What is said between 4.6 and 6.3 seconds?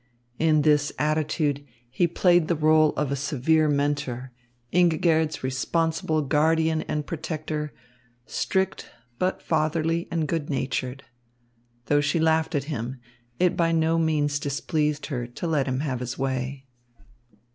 Ingigerd's responsible